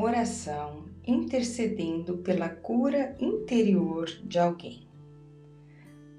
oração 0.00 0.84
intercedendo 1.06 2.18
pela 2.18 2.48
cura 2.48 3.16
interior 3.18 4.06
de 4.24 4.38
alguém. 4.38 4.86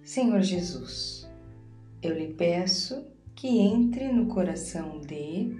Senhor 0.04 0.42
Jesus, 0.42 1.30
eu 2.02 2.18
lhe 2.18 2.34
peço 2.34 3.06
que 3.36 3.60
entre 3.60 4.12
no 4.12 4.28
coração 4.28 5.00
de. 5.00 5.56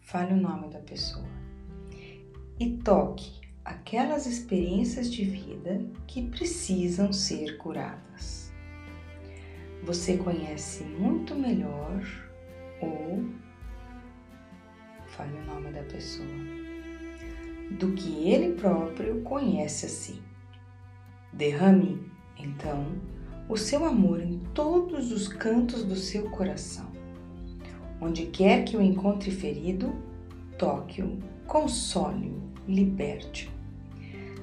Fale 0.00 0.34
o 0.34 0.36
nome 0.36 0.68
da 0.68 0.80
pessoa. 0.80 1.26
E 2.60 2.76
toque 2.78 3.40
aquelas 3.64 4.26
experiências 4.26 5.10
de 5.10 5.24
vida 5.24 5.84
que 6.06 6.22
precisam 6.28 7.12
ser 7.12 7.56
curadas. 7.56 8.52
Você 9.82 10.16
conhece 10.18 10.84
muito 10.84 11.34
melhor 11.34 12.02
ou 12.80 13.24
fale 15.06 15.36
o 15.38 15.44
nome 15.44 15.72
da 15.72 15.82
pessoa 15.82 16.53
do 17.78 17.92
que 17.92 18.28
ele 18.28 18.54
próprio 18.54 19.22
conhece 19.22 19.86
a 19.86 19.88
si. 19.88 20.22
Derrame, 21.32 22.10
então, 22.38 22.86
o 23.48 23.56
seu 23.56 23.84
amor 23.84 24.20
em 24.20 24.38
todos 24.54 25.12
os 25.12 25.28
cantos 25.28 25.84
do 25.84 25.96
seu 25.96 26.30
coração. 26.30 26.86
Onde 28.00 28.26
quer 28.26 28.64
que 28.64 28.76
o 28.76 28.82
encontre 28.82 29.30
ferido, 29.30 29.94
toque-o, 30.58 31.18
console-o, 31.46 32.40
liberte-o. 32.68 33.52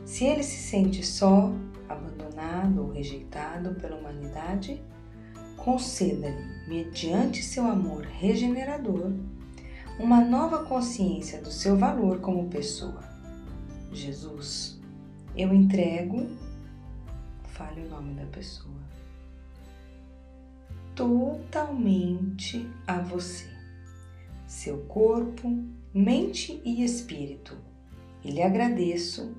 Se 0.05 0.25
ele 0.25 0.43
se 0.43 0.57
sente 0.57 1.05
só, 1.05 1.53
abandonado 1.87 2.81
ou 2.83 2.91
rejeitado 2.91 3.75
pela 3.75 3.97
humanidade, 3.97 4.81
conceda-lhe, 5.55 6.67
mediante 6.67 7.43
seu 7.43 7.65
amor 7.65 8.03
regenerador, 8.03 9.13
uma 9.99 10.19
nova 10.19 10.63
consciência 10.63 11.41
do 11.41 11.51
seu 11.51 11.77
valor 11.77 12.19
como 12.19 12.49
pessoa. 12.49 13.03
Jesus, 13.91 14.79
eu 15.35 15.53
entrego, 15.53 16.27
fale 17.43 17.81
o 17.81 17.89
nome 17.89 18.13
da 18.13 18.25
pessoa, 18.27 18.79
totalmente 20.95 22.69
a 22.87 22.99
você, 22.99 23.49
seu 24.47 24.85
corpo, 24.85 25.49
mente 25.93 26.61
e 26.63 26.83
espírito, 26.83 27.57
e 28.23 28.31
lhe 28.31 28.41
agradeço 28.41 29.35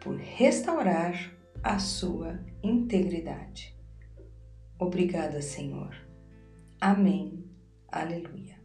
por 0.00 0.16
restaurar 0.16 1.32
a 1.62 1.78
sua 1.78 2.38
integridade. 2.62 3.74
Obrigada, 4.78 5.40
Senhor. 5.40 5.96
Amém. 6.80 7.44
Aleluia. 7.88 8.63